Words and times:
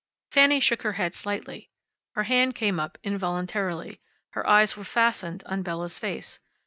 Fanny 0.31 0.59
shook 0.59 0.81
her 0.81 0.93
head 0.93 1.13
slightly. 1.13 1.69
Her 2.15 2.23
hand 2.23 2.55
came 2.55 2.79
up 2.79 2.97
involuntarily. 3.03 4.01
Her 4.31 4.49
eyes 4.49 4.75
were 4.75 4.83
fastened 4.83 5.43
on 5.45 5.61
Bella's 5.61 5.99
face. 5.99 6.39